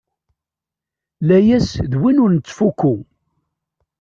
[1.27, 2.93] Layas d win ur nettfukku.